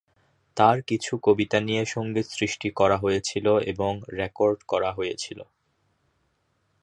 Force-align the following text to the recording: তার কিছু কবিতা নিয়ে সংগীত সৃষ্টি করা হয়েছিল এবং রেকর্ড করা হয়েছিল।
তার 0.57 0.77
কিছু 0.81 1.13
কবিতা 1.23 1.57
নিয়ে 1.59 1.83
সংগীত 1.85 2.27
সৃষ্টি 2.29 2.69
করা 2.71 2.97
হয়েছিল 2.97 3.45
এবং 3.71 3.91
রেকর্ড 4.13 4.59
করা 4.63 4.89
হয়েছিল। 4.91 5.39